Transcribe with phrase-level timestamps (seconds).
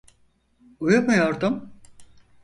[0.79, 1.71] Uyumuyordum.